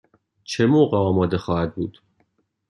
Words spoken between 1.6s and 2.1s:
بود؟